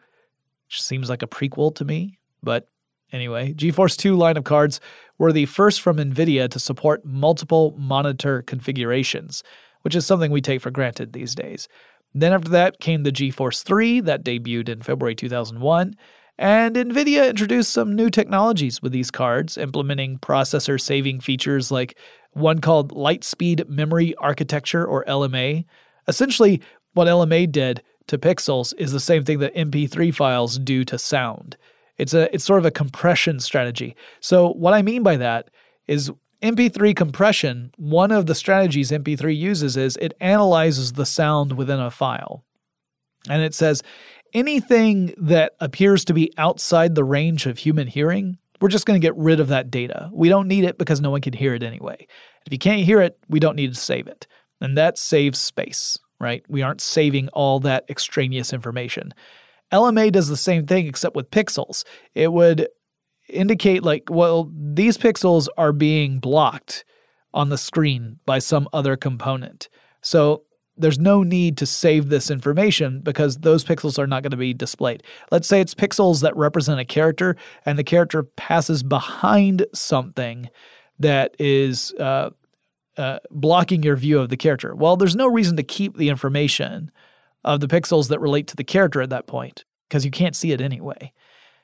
[0.67, 2.69] which seems like a prequel to me, but
[3.13, 4.81] anyway, GeForce 2 line of cards
[5.19, 9.43] were the first from NVIDIA to support multiple monitor configurations,
[9.83, 11.69] which is something we take for granted these days.
[12.21, 15.95] Then after that came the GeForce 3 that debuted in February 2001.
[16.39, 21.99] And NVIDIA introduced some new technologies with these cards, implementing processor saving features like
[22.33, 25.65] one called Lightspeed Memory Architecture, or LMA.
[26.07, 26.63] Essentially,
[26.95, 31.57] what LMA did to pixels is the same thing that MP3 files do to sound.
[31.99, 33.97] It's a it's sort of a compression strategy.
[34.21, 35.51] So what I mean by that
[35.89, 36.11] is
[36.43, 41.91] MP3 compression, one of the strategies MP3 uses is it analyzes the sound within a
[41.91, 42.45] file.
[43.29, 43.83] And it says
[44.33, 49.05] anything that appears to be outside the range of human hearing, we're just going to
[49.05, 50.11] get rid of that data.
[50.13, 52.07] We don't need it because no one can hear it anyway.
[52.47, 54.27] If you can't hear it, we don't need to save it.
[54.61, 56.45] And that saves space, right?
[56.49, 59.13] We aren't saving all that extraneous information.
[59.73, 61.85] LMA does the same thing except with pixels.
[62.15, 62.69] It would
[63.29, 66.85] indicate, like, well, these pixels are being blocked
[67.35, 69.69] on the screen by some other component.
[70.01, 70.43] So
[70.77, 74.55] there's no need to save this information because those pixels are not going to be
[74.55, 75.03] displayed.
[75.31, 80.49] Let's say it's pixels that represent a character and the character passes behind something
[81.01, 82.31] that is uh,
[82.97, 84.75] uh, blocking your view of the character.
[84.75, 86.91] Well, there's no reason to keep the information
[87.45, 90.53] of the pixels that relate to the character at that point because you can't see
[90.53, 91.13] it anyway.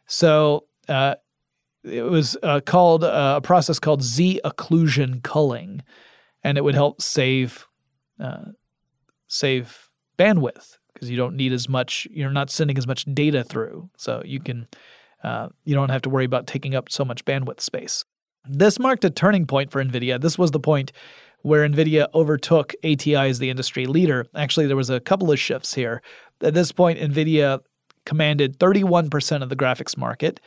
[0.07, 1.17] So uh,
[1.85, 5.83] it was uh, called uh, a process called Z occlusion culling,
[6.43, 7.67] and it would help save
[8.21, 8.47] uh,
[9.29, 12.07] save bandwidth because you don't need as much.
[12.11, 14.67] You're not sending as much data through, so you can
[15.23, 18.05] uh, you don't have to worry about taking up so much bandwidth space.
[18.47, 20.21] This marked a turning point for NVIDIA.
[20.21, 20.93] This was the point
[21.43, 24.27] where NVIDIA overtook ATI as the industry leader.
[24.35, 26.03] Actually, there was a couple of shifts here.
[26.43, 27.61] At this point, NVIDIA
[28.07, 30.41] commanded 31% of the graphics market.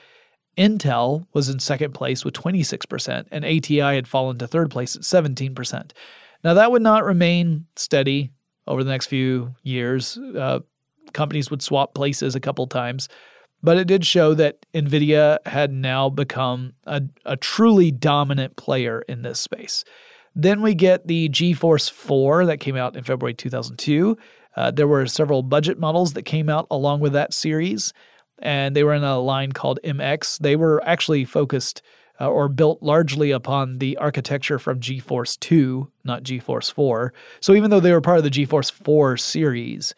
[0.58, 5.04] Intel was in second place with 26%, and ATI had fallen to third place at
[5.04, 5.92] 17%.
[6.44, 8.32] Now, that would not remain steady
[8.66, 10.18] over the next few years.
[10.18, 10.60] Uh,
[11.14, 13.08] companies would swap places a couple times,
[13.62, 19.22] but it did show that NVIDIA had now become a, a truly dominant player in
[19.22, 19.84] this space.
[20.36, 24.18] Then we get the GeForce 4 that came out in February 2002.
[24.56, 27.94] Uh, there were several budget models that came out along with that series,
[28.40, 30.40] and they were in a line called MX.
[30.40, 31.82] They were actually focused
[32.20, 37.14] uh, or built largely upon the architecture from GeForce 2, not GeForce 4.
[37.40, 39.94] So even though they were part of the GeForce 4 series,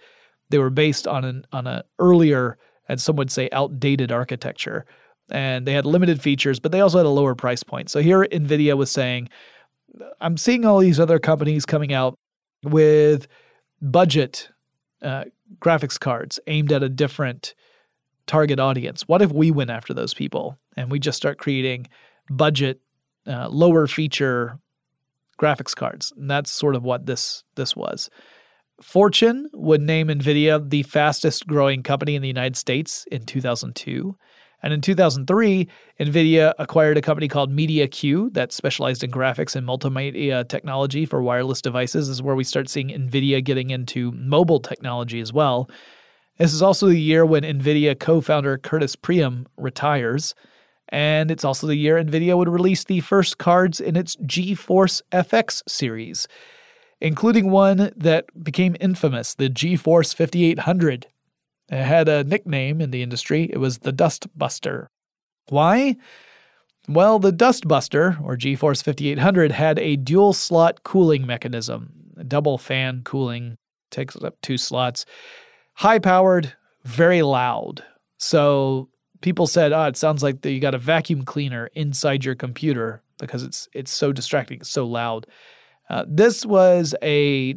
[0.50, 4.86] they were based on an on an earlier and some would say outdated architecture.
[5.32, 7.92] And they had limited features, but they also had a lower price point.
[7.92, 9.30] So here Nvidia was saying,
[10.20, 12.16] I'm seeing all these other companies coming out
[12.64, 13.28] with
[13.82, 14.50] budget
[15.04, 15.26] uh,
[15.60, 17.54] graphics cards aimed at a different
[18.30, 19.02] target audience.
[19.08, 21.88] What if we went after those people and we just start creating
[22.30, 22.80] budget,
[23.28, 24.60] uh, lower feature
[25.40, 26.14] graphics cards.
[26.16, 28.10] And that's sort of what this this was.
[28.82, 34.16] Fortune would name Nvidia the fastest growing company in the United States in 2002.
[34.62, 35.68] And in 2003,
[36.02, 41.62] NVIDIA acquired a company called MediaQ that specialized in graphics and multimedia technology for wireless
[41.62, 42.08] devices.
[42.08, 45.70] This is where we start seeing NVIDIA getting into mobile technology as well.
[46.40, 50.34] This is also the year when NVIDIA co founder Curtis Priem retires.
[50.88, 55.62] And it's also the year NVIDIA would release the first cards in its GeForce FX
[55.68, 56.28] series,
[57.02, 61.08] including one that became infamous, the GeForce 5800.
[61.72, 63.50] It had a nickname in the industry.
[63.52, 64.88] It was the Dustbuster.
[65.50, 65.98] Why?
[66.88, 71.92] Well, the Dustbuster, or GeForce 5800, had a dual slot cooling mechanism,
[72.28, 73.58] double fan cooling,
[73.92, 75.06] takes up two slots,
[75.80, 76.54] high powered,
[76.84, 77.82] very loud.
[78.18, 78.90] So
[79.22, 83.44] people said, "Oh, it sounds like you got a vacuum cleaner inside your computer because
[83.44, 85.26] it's it's so distracting, it's so loud."
[85.90, 87.56] Uh, this was a,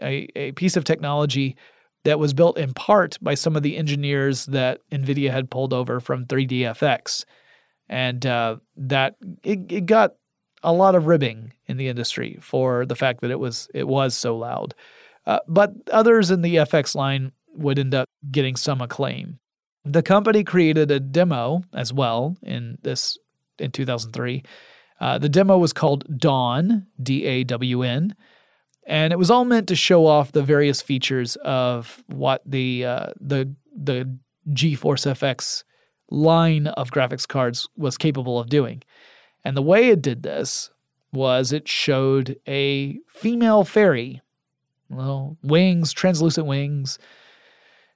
[0.00, 1.56] a a piece of technology
[2.04, 6.00] that was built in part by some of the engineers that NVIDIA had pulled over
[6.00, 7.26] from 3DFX,
[7.90, 10.14] and uh, that it, it got
[10.62, 14.16] a lot of ribbing in the industry for the fact that it was it was
[14.16, 14.74] so loud.
[15.26, 19.38] Uh, but others in the FX line would end up getting some acclaim.
[19.84, 23.18] The company created a demo as well in this
[23.58, 24.42] in 2003.
[25.00, 28.14] Uh, the demo was called Dawn, D A W N,
[28.86, 33.06] and it was all meant to show off the various features of what the uh,
[33.20, 34.16] the the
[34.50, 35.64] GeForce FX
[36.10, 38.82] line of graphics cards was capable of doing.
[39.44, 40.70] And the way it did this
[41.12, 44.20] was it showed a female fairy,
[44.88, 46.98] well, wings, translucent wings,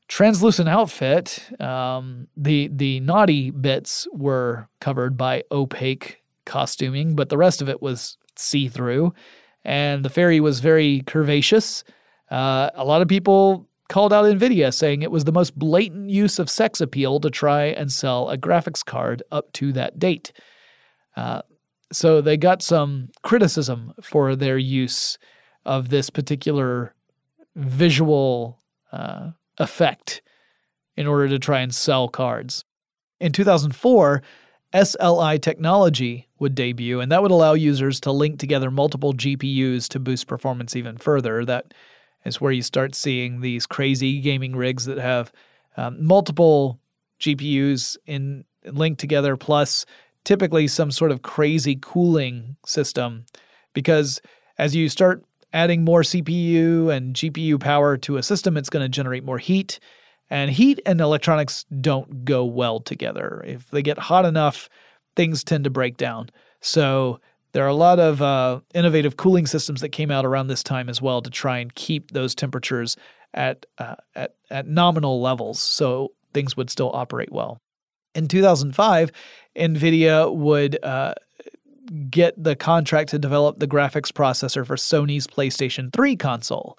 [0.09, 1.51] translucent outfit.
[1.61, 7.83] Um, the the naughty bits were covered by opaque costuming, but the rest of it
[7.83, 9.13] was see through.
[9.65, 11.83] And the fairy was very curvaceous.
[12.31, 16.39] Uh, a lot of people called out Nvidia, saying it was the most blatant use
[16.39, 20.33] of sex appeal to try and sell a graphics card up to that date.
[21.17, 21.43] Uh,
[21.93, 25.19] so they got some criticism for their use
[25.65, 26.95] of this particular
[27.55, 28.61] visual
[28.93, 30.23] uh, effect
[30.97, 32.65] in order to try and sell cards.
[33.21, 34.23] In 2004,
[34.75, 40.01] SLI technology would debut, and that would allow users to link together multiple GPUs to
[40.01, 41.45] boost performance even further.
[41.45, 41.73] That
[42.25, 45.33] is where you start seeing these crazy gaming rigs that have
[45.77, 46.79] um, multiple
[47.21, 49.87] GPUs in linked together, plus
[50.25, 53.25] typically some sort of crazy cooling system.
[53.73, 54.21] Because
[54.59, 55.25] as you start
[55.57, 59.81] adding more CPU and GPU power to a system, it's going to generate more heat.
[60.29, 63.43] And heat and electronics don't go well together.
[63.47, 64.69] If they get hot enough,
[65.17, 66.29] things tend to break down.
[66.61, 67.21] So
[67.53, 70.91] there are a lot of uh, innovative cooling systems that came out around this time
[70.91, 72.97] as well to try and keep those temperatures
[73.33, 77.59] at uh, at at nominal levels, so things would still operate well.
[78.15, 79.11] In 2005,
[79.57, 81.15] NVIDIA would uh,
[82.11, 86.79] get the contract to develop the graphics processor for Sony's PlayStation 3 console.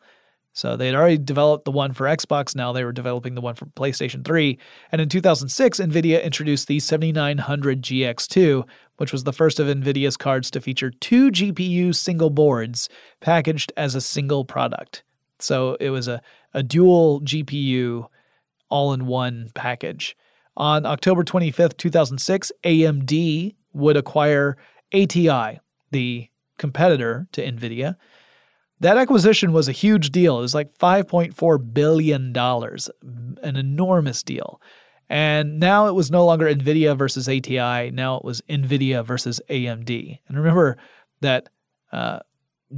[0.54, 3.68] So they'd already developed the one for Xbox, now they were developing the one for
[3.68, 4.58] PlayStation 3.
[4.92, 10.50] And in 2006, NVIDIA introduced the 7900 GX2, which was the first of NVIDIA's cards
[10.50, 12.90] to feature two GPU single boards
[13.20, 15.04] packaged as a single product.
[15.38, 16.22] So it was a,
[16.56, 18.08] a dual GPU
[18.70, 20.18] all in one package.
[20.58, 24.58] On October 25th, 2006, AMD would acquire
[24.94, 25.60] ATI,
[25.92, 27.96] the competitor to NVIDIA.
[28.80, 30.38] That acquisition was a huge deal.
[30.38, 34.62] It was like $5.4 billion, an enormous deal.
[35.10, 37.92] And now it was no longer NVIDIA versus ATI.
[37.92, 40.20] Now it was NVIDIA versus AMD.
[40.28, 40.78] And remember
[41.22, 41.50] that
[41.92, 42.20] uh,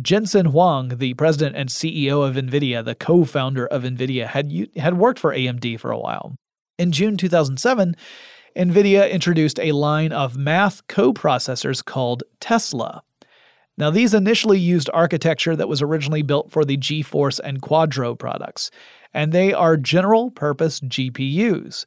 [0.02, 4.98] Jensen Huang, the president and CEO of NVIDIA, the co founder of NVIDIA, had, had
[4.98, 6.36] worked for AMD for a while.
[6.78, 7.96] In June 2007,
[8.56, 13.04] NVIDIA introduced a line of math coprocessors called Tesla.
[13.78, 18.72] Now, these initially used architecture that was originally built for the GeForce and Quadro products,
[19.14, 21.86] and they are general purpose GPUs.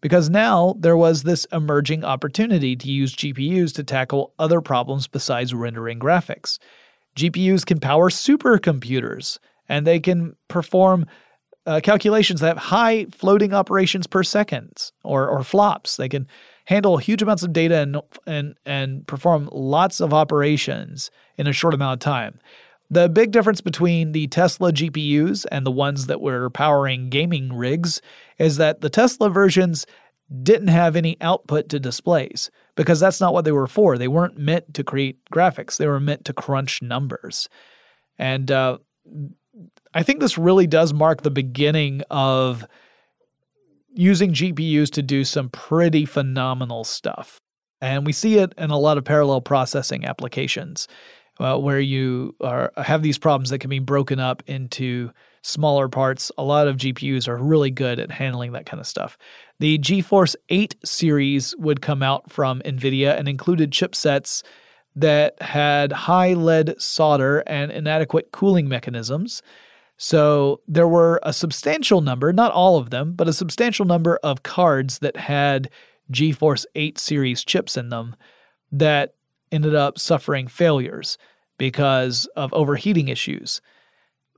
[0.00, 5.54] Because now there was this emerging opportunity to use GPUs to tackle other problems besides
[5.54, 6.58] rendering graphics.
[7.16, 9.38] GPUs can power supercomputers,
[9.68, 11.06] and they can perform
[11.66, 15.96] uh, calculations that have high floating operations per second or, or flops.
[15.96, 16.26] They can
[16.66, 17.96] handle huge amounts of data and,
[18.26, 22.38] and, and perform lots of operations in a short amount of time.
[22.90, 28.00] The big difference between the Tesla GPUs and the ones that were powering gaming rigs
[28.38, 29.86] is that the Tesla versions
[30.42, 33.96] didn't have any output to displays because that's not what they were for.
[33.96, 37.48] They weren't meant to create graphics, they were meant to crunch numbers.
[38.18, 38.78] And uh,
[39.92, 42.66] I think this really does mark the beginning of
[43.94, 47.40] using GPUs to do some pretty phenomenal stuff.
[47.80, 50.88] And we see it in a lot of parallel processing applications
[51.38, 55.10] uh, where you are, have these problems that can be broken up into
[55.42, 56.32] smaller parts.
[56.38, 59.18] A lot of GPUs are really good at handling that kind of stuff.
[59.60, 64.42] The GeForce 8 series would come out from NVIDIA and included chipsets
[64.96, 69.42] that had high lead solder and inadequate cooling mechanisms.
[69.96, 74.42] So there were a substantial number, not all of them, but a substantial number of
[74.42, 75.70] cards that had
[76.12, 78.16] GeForce 8 series chips in them
[78.72, 79.14] that
[79.52, 81.16] ended up suffering failures
[81.58, 83.60] because of overheating issues.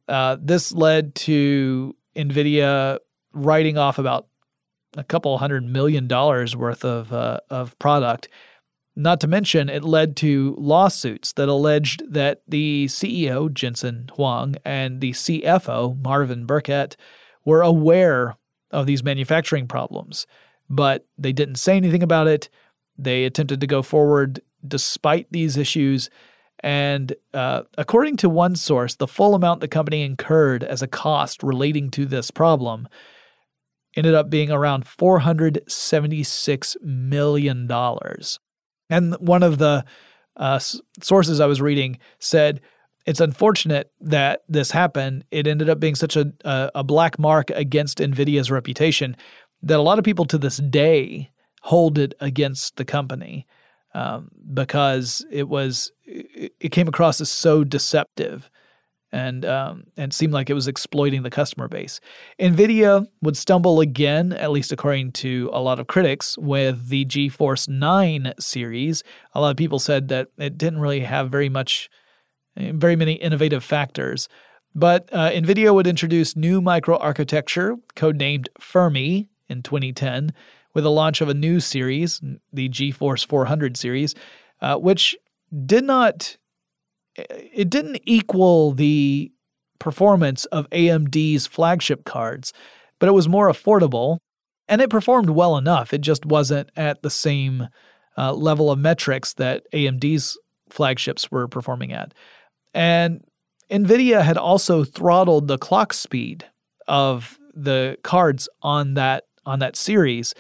[0.08, 2.98] Uh, this led to NVIDIA
[3.32, 4.28] writing off about
[4.96, 8.28] a couple hundred million dollars worth of, uh, of product
[8.96, 15.02] not to mention, it led to lawsuits that alleged that the CEO, Jensen Huang, and
[15.02, 16.96] the CFO, Marvin Burkett,
[17.44, 18.36] were aware
[18.70, 20.26] of these manufacturing problems,
[20.70, 22.48] but they didn't say anything about it.
[22.98, 26.08] They attempted to go forward despite these issues.
[26.60, 31.42] And uh, according to one source, the full amount the company incurred as a cost
[31.42, 32.88] relating to this problem
[33.94, 37.68] ended up being around $476 million.
[38.90, 39.84] And one of the
[40.36, 40.58] uh,
[41.00, 42.60] sources I was reading said
[43.06, 45.24] it's unfortunate that this happened.
[45.30, 49.16] It ended up being such a, a, a black mark against NVIDIA's reputation
[49.62, 51.30] that a lot of people to this day
[51.62, 53.46] hold it against the company
[53.94, 58.50] um, because it was it, it came across as so deceptive
[59.16, 62.00] and um, and seemed like it was exploiting the customer base.
[62.38, 67.66] Nvidia would stumble again, at least according to a lot of critics, with the GeForce
[67.66, 69.02] 9 series.
[69.32, 71.88] A lot of people said that it didn't really have very much,
[72.56, 74.28] very many innovative factors.
[74.74, 80.34] But uh, Nvidia would introduce new microarchitecture, codenamed Fermi, in 2010,
[80.74, 82.20] with the launch of a new series,
[82.52, 84.14] the GeForce 400 series,
[84.60, 85.16] uh, which
[85.64, 86.36] did not
[87.18, 89.30] it didn't equal the
[89.78, 92.52] performance of AMD's flagship cards,
[92.98, 94.18] but it was more affordable
[94.68, 95.92] and it performed well enough.
[95.92, 97.68] It just wasn't at the same
[98.18, 100.38] uh, level of metrics that AMD's
[100.70, 102.14] flagships were performing at.
[102.74, 103.22] And
[103.70, 106.44] NVIDIA had also throttled the clock speed
[106.88, 110.34] of the cards on that on that series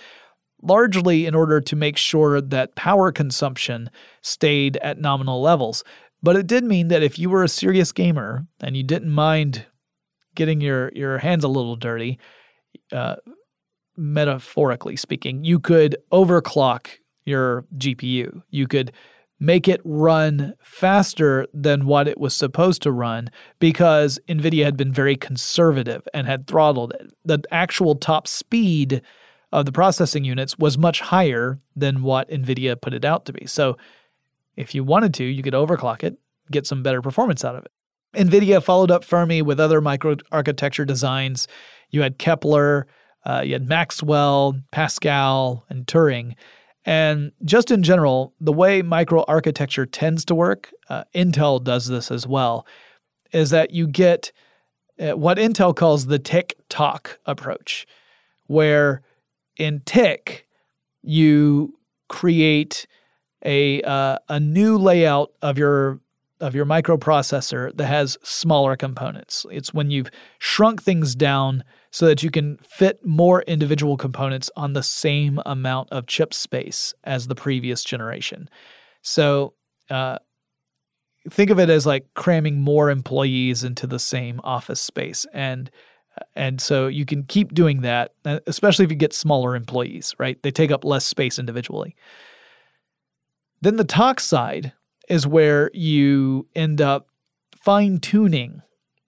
[0.62, 3.90] largely in order to make sure that power consumption
[4.22, 5.84] stayed at nominal levels.
[6.26, 9.64] But it did mean that if you were a serious gamer and you didn't mind
[10.34, 12.18] getting your, your hands a little dirty,
[12.90, 13.14] uh,
[13.96, 16.88] metaphorically speaking, you could overclock
[17.24, 18.42] your GPU.
[18.50, 18.90] You could
[19.38, 23.28] make it run faster than what it was supposed to run
[23.60, 27.12] because NVIDIA had been very conservative and had throttled it.
[27.24, 29.00] The actual top speed
[29.52, 33.46] of the processing units was much higher than what NVIDIA put it out to be.
[33.46, 33.76] So
[34.56, 36.18] if you wanted to, you could overclock it,
[36.50, 37.70] get some better performance out of it.
[38.14, 41.46] NVIDIA followed up Fermi with other microarchitecture designs.
[41.90, 42.86] You had Kepler,
[43.24, 46.34] uh, you had Maxwell, Pascal, and Turing.
[46.84, 52.26] And just in general, the way microarchitecture tends to work, uh, Intel does this as
[52.26, 52.66] well,
[53.32, 54.32] is that you get
[55.00, 57.86] uh, what Intel calls the tick tock approach,
[58.46, 59.02] where
[59.56, 60.46] in tick,
[61.02, 61.78] you
[62.08, 62.86] create
[63.44, 66.00] a uh, a new layout of your
[66.40, 69.46] of your microprocessor that has smaller components.
[69.50, 74.74] It's when you've shrunk things down so that you can fit more individual components on
[74.74, 78.50] the same amount of chip space as the previous generation.
[79.00, 79.54] So
[79.88, 80.18] uh,
[81.30, 85.70] think of it as like cramming more employees into the same office space and
[86.34, 88.12] and so you can keep doing that
[88.46, 91.94] especially if you get smaller employees right they take up less space individually
[93.66, 94.72] then the talk side
[95.08, 97.08] is where you end up
[97.56, 98.62] fine tuning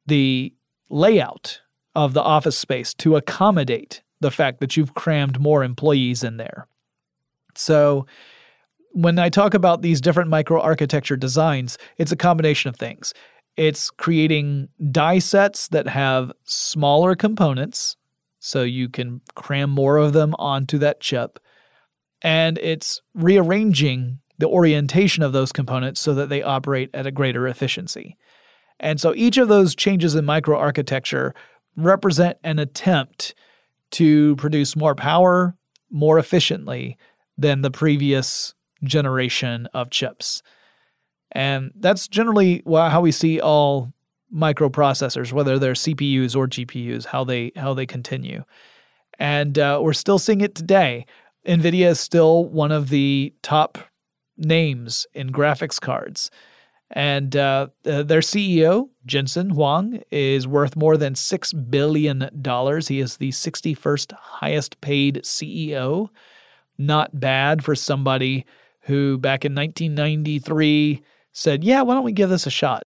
[0.06, 0.52] the
[0.90, 1.60] layout
[1.94, 6.66] of the office space to accommodate the fact that you've crammed more employees in there.
[7.54, 8.06] So,
[8.92, 13.14] when I talk about these different microarchitecture designs, it's a combination of things.
[13.56, 17.96] It's creating die sets that have smaller components
[18.40, 21.38] so you can cram more of them onto that chip.
[22.22, 27.46] And it's rearranging the orientation of those components so that they operate at a greater
[27.46, 28.16] efficiency.
[28.80, 31.32] And so each of those changes in microarchitecture
[31.76, 33.34] represent an attempt
[33.92, 35.56] to produce more power
[35.90, 36.96] more efficiently
[37.36, 40.42] than the previous generation of chips.
[41.32, 43.92] And that's generally how we see all
[44.34, 48.44] microprocessors, whether they're CPUs or GPUs, how they how they continue.
[49.18, 51.06] And uh, we're still seeing it today.
[51.46, 53.78] NVIDIA is still one of the top
[54.38, 56.30] names in graphics cards.
[56.90, 62.22] And uh, their CEO, Jensen Huang, is worth more than $6 billion.
[62.22, 66.08] He is the 61st highest paid CEO.
[66.78, 68.46] Not bad for somebody
[68.82, 72.82] who back in 1993 said, Yeah, why don't we give this a shot?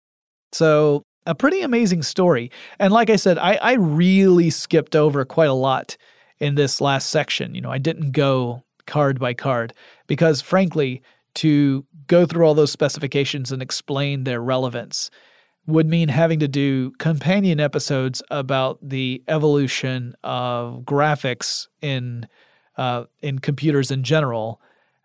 [0.52, 2.50] So, a pretty amazing story.
[2.78, 5.96] And like I said, I, I really skipped over quite a lot
[6.38, 7.54] in this last section.
[7.54, 9.74] You know, I didn't go card by card
[10.06, 11.02] because, frankly,
[11.34, 15.10] to go through all those specifications and explain their relevance
[15.66, 22.26] would mean having to do companion episodes about the evolution of graphics in
[22.78, 24.60] uh, in computers in general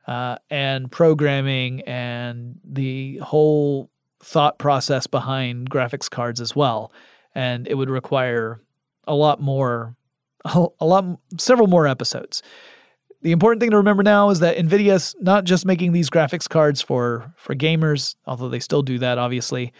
[0.07, 3.89] uh, and programming and the whole
[4.21, 6.91] thought process behind graphics cards as well.
[7.35, 8.61] And it would require
[9.05, 9.95] a lot more,
[10.45, 11.05] a lot,
[11.37, 12.41] several more episodes.
[13.23, 16.81] The important thing to remember now is that NVIDIA's not just making these graphics cards
[16.81, 19.71] for, for gamers, although they still do that, obviously,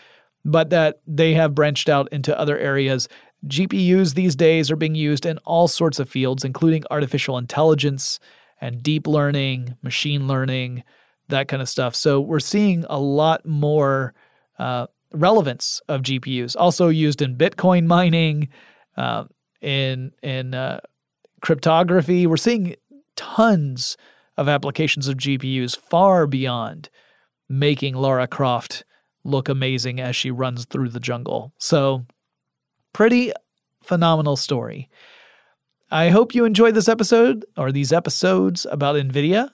[0.46, 3.10] but that they have branched out into other areas.
[3.46, 8.18] GPUs these days are being used in all sorts of fields, including artificial intelligence
[8.62, 10.84] and deep learning, machine learning,
[11.28, 11.96] that kind of stuff.
[11.96, 14.14] So we're seeing a lot more
[14.58, 18.48] uh, relevance of GPUs, also used in Bitcoin mining,
[18.96, 19.26] uh,
[19.62, 20.80] in in uh,
[21.44, 22.26] cryptography.
[22.26, 22.76] We're seeing
[23.16, 23.98] tons
[24.38, 26.90] of applications of GPUs far beyond
[27.50, 28.84] making Lara Croft
[29.24, 31.54] look amazing as she runs through the jungle.
[31.58, 32.06] So,
[32.94, 33.32] pretty
[33.82, 34.90] phenomenal story.
[35.92, 39.52] I hope you enjoyed this episode or these episodes about NVIDIA.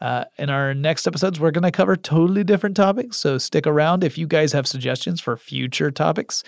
[0.00, 3.18] Uh, in our next episodes, we're going to cover totally different topics.
[3.18, 6.42] So stick around if you guys have suggestions for future topics.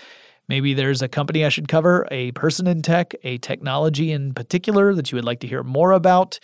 [0.47, 4.93] Maybe there's a company I should cover, a person in tech, a technology in particular
[4.93, 6.39] that you would like to hear more about.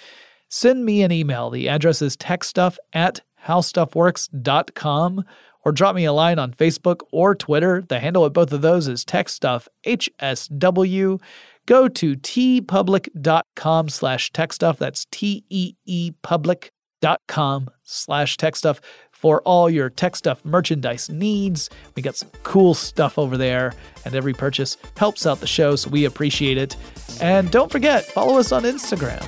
[0.49, 1.49] Send me an email.
[1.49, 5.23] The address is techstuff at howstuffworks.com
[5.65, 7.83] or drop me a line on Facebook or Twitter.
[7.87, 11.21] The handle at both of those is techstuff, HSW.
[11.65, 14.77] Go to teepublic.com slash techstuff.
[14.77, 18.79] That's T-E-E public.com slash techstuff
[19.20, 21.70] for all your tech stuff merchandise needs.
[21.95, 23.74] We got some cool stuff over there,
[24.05, 26.78] and every purchase helps out the show, so we appreciate it.
[27.22, 29.22] And don't forget, follow us on Instagram.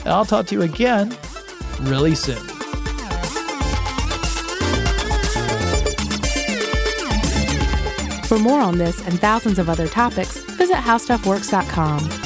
[0.00, 1.16] And I'll talk to you again
[1.82, 2.44] really soon.
[8.26, 12.25] For more on this and thousands of other topics, visit howstuffworks.com.